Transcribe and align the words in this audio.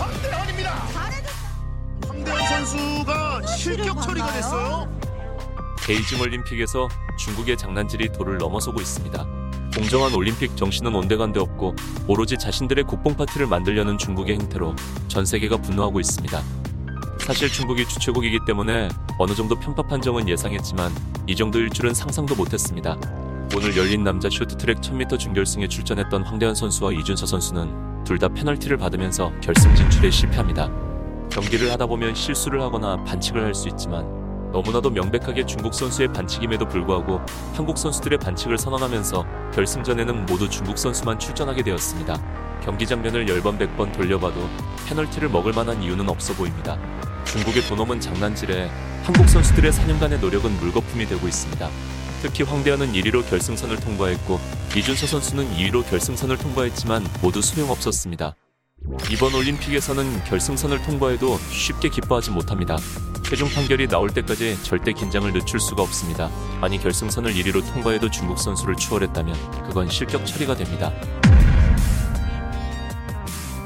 황대현입니다. 0.00 0.70
황대현 2.08 2.46
선수가 2.46 3.46
실격 3.46 4.00
처리가 4.02 4.32
됐어요. 4.32 4.88
베이징 5.84 6.20
올림픽에서 6.20 6.88
중국의 7.18 7.58
장난질이 7.58 8.12
도를 8.12 8.38
넘어서고 8.38 8.80
있습니다. 8.80 9.26
공정한 9.74 10.14
올림픽 10.14 10.56
정신은 10.56 10.94
온데간데 10.94 11.38
없고 11.40 11.74
오로지 12.08 12.36
자신들의 12.38 12.84
국뽕 12.84 13.14
파티를 13.14 13.46
만들려는 13.46 13.98
중국의 13.98 14.36
행태로 14.38 14.74
전 15.08 15.24
세계가 15.24 15.58
분노하고 15.58 16.00
있습니다. 16.00 16.42
사실 17.20 17.48
중국이 17.48 17.86
주최국이기 17.86 18.40
때문에 18.46 18.88
어느 19.18 19.34
정도 19.34 19.54
편파 19.58 19.82
판정은 19.82 20.28
예상했지만 20.28 20.92
이 21.26 21.36
정도일 21.36 21.70
줄은 21.70 21.94
상상도 21.94 22.34
못했습니다. 22.34 22.96
오늘 23.54 23.76
열린 23.76 24.02
남자 24.02 24.28
쇼트트랙 24.30 24.80
1000m 24.80 25.18
준결승에 25.18 25.68
출전했던 25.68 26.22
황대현 26.24 26.54
선수와 26.54 26.92
이준서 26.92 27.26
선수는 27.26 27.89
둘 28.10 28.18
다 28.18 28.26
페널티를 28.26 28.76
받으면서 28.76 29.30
결승 29.40 29.72
진출에 29.76 30.10
실패합니다. 30.10 30.68
경기를 31.30 31.70
하다 31.70 31.86
보면 31.86 32.12
실수를 32.12 32.60
하거나 32.60 32.96
반칙을 33.04 33.44
할 33.44 33.54
수 33.54 33.68
있지만 33.68 34.04
너무나도 34.50 34.90
명백하게 34.90 35.46
중국 35.46 35.72
선수의 35.72 36.12
반칙임에도 36.12 36.66
불구하고 36.66 37.20
한국 37.54 37.78
선수들의 37.78 38.18
반칙을 38.18 38.58
선언하면서 38.58 39.24
결승전에는 39.54 40.26
모두 40.26 40.50
중국 40.50 40.76
선수만 40.76 41.20
출전하게 41.20 41.62
되었습니다. 41.62 42.20
경기 42.64 42.84
장면을 42.84 43.26
10번 43.26 43.56
100번 43.60 43.92
돌려봐도 43.92 44.40
페널티를 44.88 45.28
먹을 45.28 45.52
만한 45.52 45.80
이유는 45.80 46.08
없어 46.08 46.34
보입니다. 46.34 46.76
중국의 47.26 47.62
도놈은 47.62 48.00
장난질에 48.00 48.68
한국 49.04 49.28
선수들의 49.28 49.70
4년간의 49.70 50.18
노력은 50.20 50.50
물거품이 50.58 51.06
되고 51.06 51.28
있습니다. 51.28 51.68
특히 52.20 52.44
황대현은 52.44 52.92
1위로 52.92 53.28
결승선을 53.28 53.76
통과했고 53.76 54.38
이준서 54.76 55.06
선수는 55.06 55.50
2위로 55.56 55.88
결승선을 55.88 56.36
통과했지만 56.38 57.06
모두 57.22 57.40
소용없었습니다. 57.40 58.34
이번 59.10 59.34
올림픽에서는 59.34 60.24
결승선을 60.24 60.82
통과해도 60.82 61.38
쉽게 61.50 61.88
기뻐하지 61.88 62.30
못합니다. 62.30 62.76
최종 63.24 63.48
판결이 63.48 63.88
나올 63.88 64.10
때까지 64.10 64.62
절대 64.62 64.92
긴장을 64.92 65.30
늦출 65.32 65.60
수가 65.60 65.82
없습니다. 65.82 66.30
아니 66.60 66.78
결승선을 66.78 67.32
1위로 67.34 67.64
통과해도 67.72 68.10
중국 68.10 68.38
선수를 68.38 68.76
추월했다면 68.76 69.66
그건 69.68 69.88
실격 69.88 70.26
처리가 70.26 70.56
됩니다. 70.56 70.92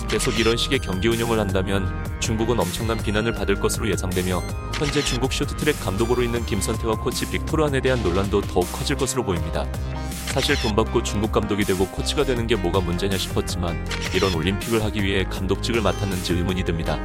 계속 0.09 0.39
이런 0.39 0.57
식의 0.57 0.79
경기 0.79 1.09
운영을 1.09 1.41
한다면 1.41 1.93
중국은 2.21 2.61
엄청난 2.61 2.99
비난을 2.99 3.33
받을 3.33 3.59
것으로 3.59 3.89
예상되며 3.91 4.43
현재 4.79 5.03
중국 5.05 5.33
쇼트트랙 5.33 5.79
감독으로 5.81 6.23
있는 6.23 6.45
김선태와 6.45 6.97
코치 6.97 7.31
빅토르안에 7.31 7.81
대한 7.81 8.03
논란도 8.03 8.41
더욱 8.41 8.71
커질 8.73 8.97
것으로 8.97 9.23
보입니다. 9.23 9.67
사실 10.27 10.61
돈 10.61 10.75
받고 10.75 11.05
중국 11.05 11.31
감독이 11.31 11.65
되고 11.65 11.87
코치가 11.87 12.25
되는 12.25 12.45
게 12.49 12.57
뭐가 12.57 12.81
문제냐 12.81 13.17
싶었지만 13.17 13.87
이런 14.13 14.35
올림픽을 14.35 14.83
하기 14.83 15.05
위해 15.05 15.23
감독직을 15.25 15.81
맡았는지 15.81 16.33
의문이 16.33 16.65
듭니다. 16.65 17.01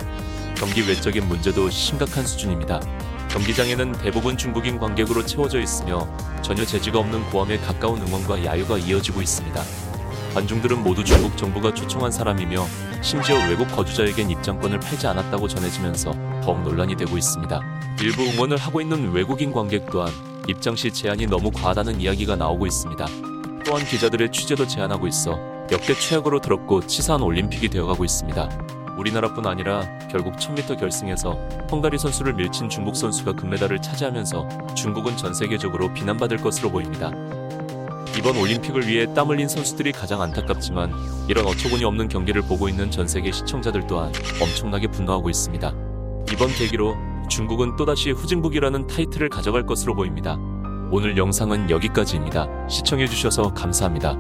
경기 0.58 0.82
외적인 0.82 1.28
문제도 1.28 1.70
심각한 1.70 2.26
수준입니다. 2.26 2.82
경기장에는 3.30 3.92
대부분 3.92 4.36
중국인 4.36 4.80
관객으로 4.80 5.24
채워져 5.24 5.60
있으며 5.60 6.10
전혀 6.42 6.66
재지가 6.66 6.98
없는 6.98 7.30
고함에 7.30 7.60
가까운 7.60 8.02
응원과 8.02 8.46
야유가 8.46 8.80
이어지고 8.80 9.22
있습니다. 9.22 9.89
관중들은 10.34 10.84
모두 10.84 11.04
중국 11.04 11.36
정부가 11.38 11.74
초청한 11.74 12.12
사람이며 12.12 12.66
심지어 13.02 13.36
외국 13.48 13.68
거주자에겐 13.76 14.30
입장권을 14.30 14.80
팔지 14.80 15.08
않았다고 15.08 15.48
전해지면서 15.48 16.12
더욱 16.44 16.62
논란이 16.62 16.96
되고 16.96 17.18
있습니다. 17.18 17.62
일부 18.02 18.24
응원을 18.24 18.58
하고 18.58 18.80
있는 18.82 19.12
외국인 19.12 19.52
관객 19.52 19.90
또한 19.90 20.12
입장 20.48 20.76
시 20.76 20.92
제한이 20.92 21.28
너무 21.28 21.52
과하다는 21.52 22.00
이야기가 22.02 22.36
나오고 22.36 22.66
있습니다. 22.68 23.06
또한 23.66 23.86
기자들의 23.86 24.32
취재도 24.32 24.68
제한하고 24.68 25.08
있어 25.08 25.38
역대 25.72 25.94
최악으로 25.94 26.42
더럽고 26.42 26.86
치사한 26.86 27.22
올림픽이 27.22 27.70
되어가고 27.70 28.04
있습니다. 28.04 28.50
우리나라뿐 28.98 29.46
아니라 29.48 29.84
결국 30.10 30.36
1000m 30.36 30.80
결승에서 30.80 31.34
헝가리 31.72 31.98
선수를 31.98 32.34
밀친 32.34 32.70
중국 32.70 32.96
선수가 32.96 33.34
금메달을 33.34 33.82
차지하면서 33.82 34.74
중국은 34.76 35.16
전 35.18 35.34
세계적으로 35.34 35.94
비난받을 35.94 36.38
것으로 36.38 36.72
보입니다. 36.72 37.12
이번 38.20 38.36
올림픽을 38.36 38.86
위해 38.86 39.06
땀 39.14 39.30
흘린 39.30 39.48
선수들이 39.48 39.94
가장 39.94 40.22
안타깝지만 40.22 40.94
이런 41.30 41.46
어처구니 41.46 41.86
없는 41.86 42.10
경기를 42.10 42.42
보고 42.42 42.68
있는 42.68 42.92
전 42.92 43.08
세계 43.08 43.32
시청자들 43.32 43.88
또한 43.88 44.12
엄청나게 44.42 44.88
분노하고 44.88 45.30
있습니다. 45.30 45.74
이번 46.34 46.50
계기로 46.50 46.98
중국은 47.30 47.78
또다시 47.78 48.12
후진국이라는 48.12 48.88
타이틀을 48.88 49.30
가져갈 49.30 49.66
것으로 49.66 49.96
보입니다. 49.96 50.36
오늘 50.92 51.16
영상은 51.16 51.70
여기까지입니다. 51.70 52.68
시청해주셔서 52.68 53.54
감사합니다. 53.54 54.18